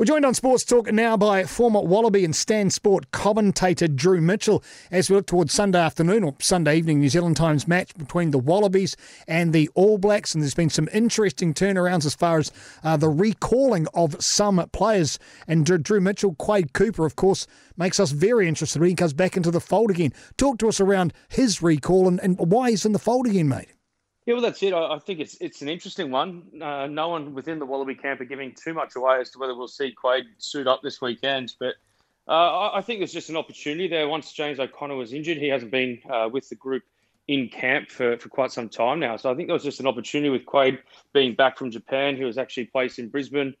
[0.00, 4.64] We're joined on Sports Talk now by former Wallaby and Stan Sport commentator Drew Mitchell
[4.90, 8.38] as we look towards Sunday afternoon or Sunday evening New Zealand Times match between the
[8.38, 8.96] Wallabies
[9.28, 10.32] and the All Blacks.
[10.32, 12.50] And there's been some interesting turnarounds as far as
[12.82, 15.18] uh, the recalling of some players.
[15.46, 17.46] And Drew Mitchell, Quade Cooper, of course,
[17.76, 20.14] makes us very interested when he comes back into the fold again.
[20.38, 23.68] Talk to us around his recall and, and why he's in the fold again, mate.
[24.30, 24.72] Yeah, well, that's it.
[24.72, 26.44] I, think it's it's an interesting one.
[26.62, 29.56] Uh, no one within the Wallaby camp are giving too much away as to whether
[29.56, 31.54] we'll see Quade suit up this weekend.
[31.58, 31.74] But
[32.28, 32.30] uh,
[32.68, 34.06] I, I, think there's just an opportunity there.
[34.06, 36.84] Once James O'Connor was injured, he hasn't been uh, with the group
[37.26, 39.16] in camp for, for quite some time now.
[39.16, 40.78] So I think there was just an opportunity with Quade
[41.12, 42.14] being back from Japan.
[42.14, 43.56] He was actually placed in Brisbane.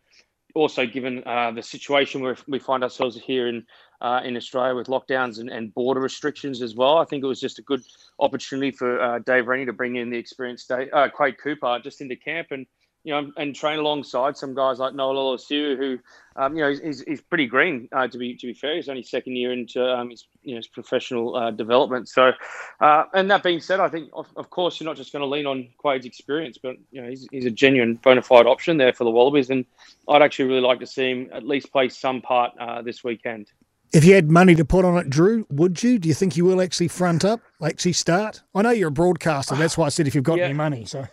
[0.54, 3.64] Also, given uh, the situation where we find ourselves here in
[4.00, 6.96] uh, in Australia with lockdowns and, and, border restrictions as well.
[6.96, 7.82] I think it was just a good
[8.18, 12.00] opportunity for uh, Dave Rennie to bring in the experienced Dave, uh, Quade Cooper just
[12.00, 12.66] into camp and
[13.04, 15.98] you know and train alongside some guys like Noah Lolesio, who
[16.36, 18.76] um, you know he's, he's pretty green uh, to be to be fair.
[18.76, 22.08] He's only second year into um, his you know his professional uh, development.
[22.08, 22.32] So,
[22.80, 25.26] uh, and that being said, I think of, of course you're not just going to
[25.26, 28.92] lean on Quade's experience, but you know he's, he's a genuine bona fide option there
[28.92, 29.64] for the Wallabies, and
[30.08, 32.52] I'd actually really like to see him at least play some part
[32.84, 33.50] this weekend.
[33.92, 35.98] If you had money to put on it, Drew, would you?
[35.98, 38.40] Do you think you will actually front up, actually start?
[38.54, 39.56] I know you're a broadcaster.
[39.56, 40.44] That's why I said if you've got yeah.
[40.44, 40.84] any money.
[40.84, 41.08] So.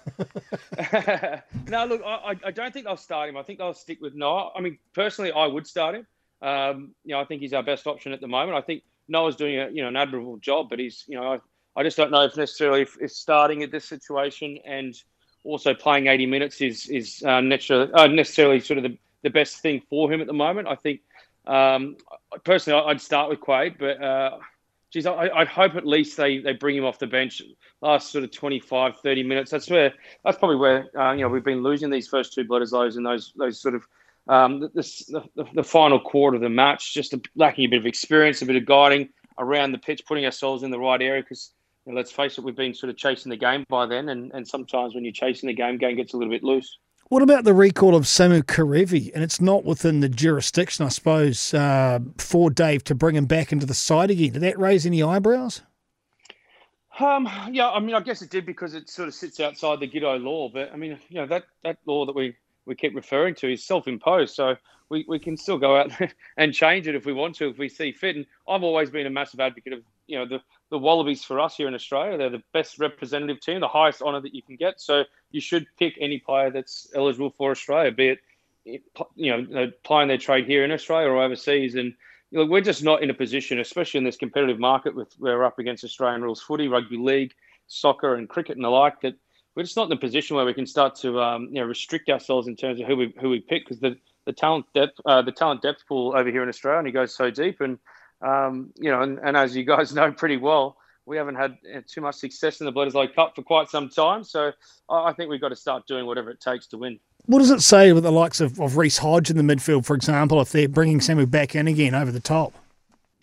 [1.69, 3.37] no, look, I, I don't think I'll start him.
[3.37, 4.51] I think I'll stick with Noah.
[4.55, 6.07] I mean, personally, I would start him.
[6.41, 8.57] Um, you know, I think he's our best option at the moment.
[8.57, 11.39] I think Noah's doing a you know an admirable job, but he's you know I,
[11.79, 14.95] I just don't know if necessarily if, if starting at this situation and
[15.43, 19.61] also playing 80 minutes is is uh, necessarily, uh, necessarily sort of the, the best
[19.61, 20.67] thing for him at the moment.
[20.67, 21.01] I think
[21.45, 21.95] um,
[22.43, 24.37] personally, I'd start with Quade, but uh,
[24.91, 27.41] geez, I, would hope at least they, they bring him off the bench
[27.81, 29.51] last sort of 25, 30 minutes.
[29.51, 32.97] That's where that's probably where uh, you know we've been losing these first two Bledisloes
[32.97, 33.83] and those those sort of
[34.27, 34.69] um, the,
[35.35, 38.45] the, the, final quarter of the match, just a, lacking a bit of experience, a
[38.45, 39.07] bit of guiding
[39.37, 41.21] around the pitch, putting ourselves in the right area.
[41.21, 41.53] Because
[41.85, 44.31] you know, let's face it, we've been sort of chasing the game by then, and,
[44.33, 46.77] and sometimes when you're chasing the game, game gets a little bit loose.
[47.09, 49.11] What about the recall of Samu Kerevi?
[49.13, 53.53] And it's not within the jurisdiction, I suppose, uh, for Dave to bring him back
[53.53, 54.33] into the side again.
[54.33, 55.61] Did that raise any eyebrows?
[56.99, 59.87] Um, yeah, I mean, I guess it did because it sort of sits outside the
[59.87, 60.49] Giteau law.
[60.49, 62.35] But I mean, you know, that, that law that we,
[62.67, 64.35] we keep referring to is self imposed.
[64.35, 64.55] So
[64.89, 65.91] we, we can still go out
[66.37, 68.15] and change it if we want to, if we see fit.
[68.15, 71.57] And I've always been a massive advocate of, you know, the, the Wallabies for us
[71.57, 72.17] here in Australia.
[72.17, 74.79] They're the best representative team, the highest honour that you can get.
[74.79, 78.19] So you should pick any player that's eligible for Australia, be it
[79.15, 81.75] you know playing their trade here in Australia or overseas.
[81.75, 81.93] And
[82.31, 85.37] you know, we're just not in a position, especially in this competitive market with where
[85.37, 87.33] we're up against Australian rules footy, rugby league,
[87.67, 89.01] soccer, and cricket and the like.
[89.01, 89.15] That
[89.57, 92.09] we're just not in a position where we can start to um, you know restrict
[92.09, 95.23] ourselves in terms of who we who we pick because the the talent depth uh,
[95.23, 97.79] the talent depth pool over here in Australia and he goes so deep and
[98.21, 101.57] um, you know, and, and, as you guys know pretty well, we haven't had
[101.87, 104.23] too much success in the Bledisloe Cup for quite some time.
[104.23, 104.51] So
[104.89, 106.99] I think we've got to start doing whatever it takes to win.
[107.27, 109.95] What does it say with the likes of, of Reece Hodge in the midfield, for
[109.95, 112.53] example, if they're bringing Samu back in again over the top?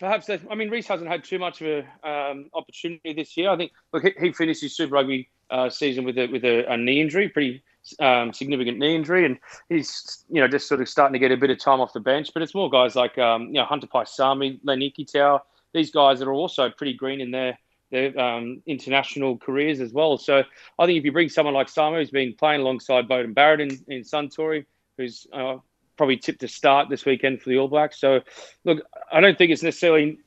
[0.05, 3.49] Perhaps, I mean, Reece hasn't had too much of an um, opportunity this year.
[3.49, 6.77] I think, look, he finished his Super Rugby uh, season with a with a, a
[6.77, 7.63] knee injury, pretty
[7.99, 11.37] um, significant knee injury, and he's you know just sort of starting to get a
[11.37, 12.29] bit of time off the bench.
[12.35, 15.39] But it's more guys like um, you know Hunter Paisami, Len Ikitau,
[15.73, 17.57] these guys that are also pretty green in their
[17.89, 20.19] their um, international careers as well.
[20.19, 20.43] So
[20.77, 23.83] I think if you bring someone like Samu, who's been playing alongside Beauden Barrett in,
[23.87, 24.67] in Suntory,
[24.99, 25.57] who's uh,
[25.97, 27.99] probably tipped to start this weekend for the All Blacks.
[27.99, 28.21] So
[28.63, 30.19] look, I don't think it's necessarily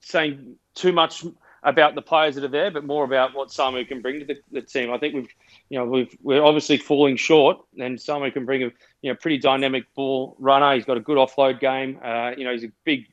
[0.00, 1.24] saying too much
[1.62, 4.36] about the players that are there, but more about what Samu can bring to the,
[4.50, 4.92] the team.
[4.92, 5.28] I think we've,
[5.68, 8.70] you know, we've we're obviously falling short, and Samu can bring a
[9.02, 10.74] you know pretty dynamic ball runner.
[10.74, 12.00] He's got a good offload game.
[12.02, 13.06] Uh, you know, he's a big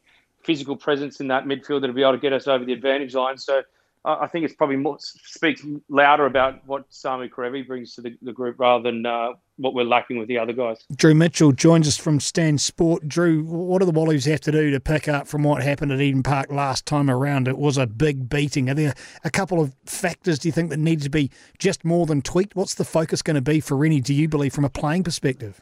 [0.43, 3.37] physical presence in that midfield that'll be able to get us over the advantage line.
[3.37, 3.61] So
[4.19, 8.33] I think it's probably more speaks louder about what Samu Kerevi brings to the, the
[8.33, 10.77] group rather than uh, what we're lacking with the other guys.
[10.95, 13.07] Drew Mitchell joins us from Stan Sport.
[13.07, 16.01] Drew, what do the Wallabies have to do to pick up from what happened at
[16.01, 17.47] Eden Park last time around?
[17.47, 18.69] It was a big beating.
[18.69, 22.05] Are there a couple of factors do you think that need to be just more
[22.05, 22.55] than tweaked?
[22.55, 25.61] What's the focus going to be for Rennie, do you believe, from a playing perspective?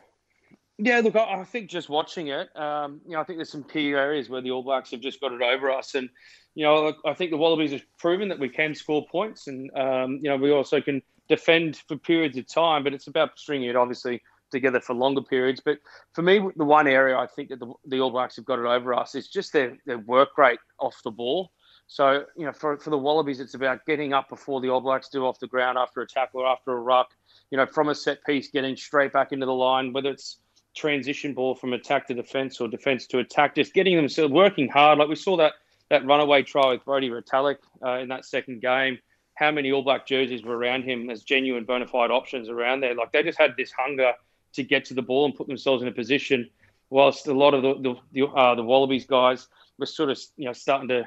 [0.80, 3.94] Yeah, look, I, think just watching it, um, you know, I think there's some key
[3.94, 6.08] areas where the All Blacks have just got it over us, and
[6.54, 10.20] you know, I think the Wallabies have proven that we can score points, and um,
[10.22, 12.84] you know, we also can defend for periods of time.
[12.84, 14.22] But it's about stringing it, obviously,
[14.52, 15.62] together for longer periods.
[15.66, 15.80] But
[16.14, 18.66] for me, the one area I think that the, the All Blacks have got it
[18.66, 21.52] over us is just their their work rate off the ball.
[21.88, 25.10] So, you know, for, for the Wallabies, it's about getting up before the All Blacks
[25.10, 27.08] do off the ground after a tackle or after a ruck,
[27.50, 30.40] you know, from a set piece, getting straight back into the line, whether it's
[30.78, 35.00] transition ball from attack to defence or defence to attack, just getting themselves working hard.
[35.00, 35.54] Like we saw that
[35.90, 39.00] that runaway try with Brodie Retallick uh, in that second game.
[39.36, 42.96] How many All Black jerseys were around him as genuine bona fide options around there?
[42.96, 44.14] Like they just had this hunger
[44.54, 46.50] to get to the ball and put themselves in a position.
[46.90, 49.48] Whilst a lot of the the, the, uh, the Wallabies guys
[49.78, 51.04] were sort of you know starting to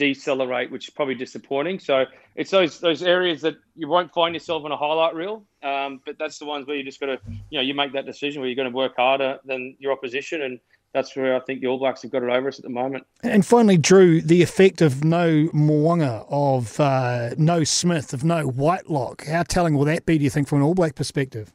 [0.00, 1.78] decelerate, which is probably disappointing.
[1.78, 6.00] So it's those those areas that you won't find yourself in a highlight reel, um,
[6.06, 7.18] but that's the ones where you just got to
[7.50, 10.40] you know you make that decision where you're going to work harder than your opposition,
[10.42, 10.58] and
[10.94, 13.04] that's where I think the All Blacks have got it over us at the moment.
[13.22, 19.26] And finally, Drew, the effect of no Mo'unga, of uh, no Smith, of no Whitelock.
[19.26, 20.16] How telling will that be?
[20.16, 21.52] Do you think, from an All Black perspective?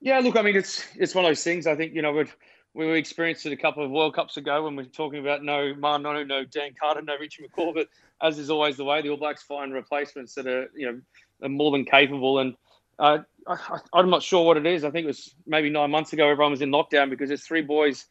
[0.00, 1.66] Yeah, look, I mean, it's it's one of those things.
[1.66, 2.36] I think you know we've
[2.74, 5.74] we experienced it a couple of World Cups ago when we are talking about no
[5.74, 7.74] Marno, no Dan Carter, no Richie McCaw.
[7.74, 7.88] But
[8.20, 11.00] as is always the way, the All Blacks find replacements that are you know
[11.42, 12.38] are more than capable.
[12.38, 12.54] And
[12.98, 14.84] uh, I, am not sure what it is.
[14.84, 16.28] I think it was maybe nine months ago.
[16.28, 18.06] Everyone was in lockdown because there's three boys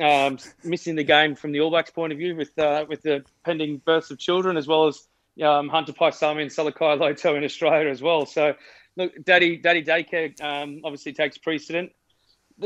[0.00, 3.24] um, missing the game from the All Blacks point of view with uh, with the
[3.44, 5.06] pending births of children as well as
[5.42, 8.24] um, Hunter Paisami and Salakaia-Loto in Australia as well.
[8.24, 8.54] So
[8.96, 11.92] look, Daddy Daddy Daycare um, obviously takes precedent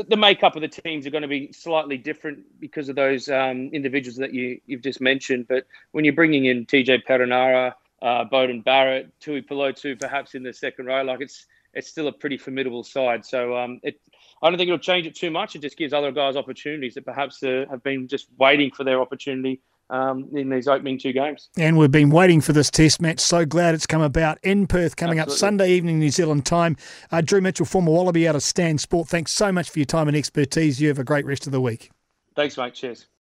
[0.03, 3.69] the, makeup of the teams are going to be slightly different because of those um,
[3.73, 5.47] individuals that you, you've just mentioned.
[5.47, 10.53] But when you're bringing in TJ Perenara, uh, Beauden Barrett, Tui Pelotu, perhaps in the
[10.53, 13.25] second row, like it's it's still a pretty formidable side.
[13.25, 13.99] So um, it,
[14.41, 15.55] I don't think it'll change it too much.
[15.55, 19.01] It just gives other guys opportunities that perhaps uh, have been just waiting for their
[19.01, 19.59] opportunity
[19.89, 21.49] um, in these opening two games.
[21.57, 23.19] And we've been waiting for this test match.
[23.19, 25.33] So glad it's come about in Perth, coming Absolutely.
[25.33, 26.77] up Sunday evening, New Zealand time.
[27.11, 29.07] Uh, Drew Mitchell, former Wallaby out of Stan Sport.
[29.07, 30.81] Thanks so much for your time and expertise.
[30.81, 31.91] You have a great rest of the week.
[32.35, 32.73] Thanks, mate.
[32.73, 33.05] Cheers.